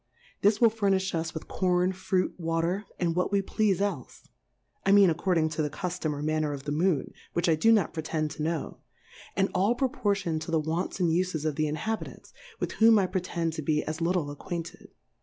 [0.41, 4.23] This will furnifli us with Corn, Fruit, Water, and what we pleafe elfe
[4.55, 7.71] \ I mean according to the Cuftom or Manner of the Moon, which I do
[7.71, 8.79] not pretend to know;
[9.35, 13.53] and all pro portioned to the Wants and Ufesof the Inhabitants, with whom I pretend
[13.53, 14.87] to be as litde acquainted.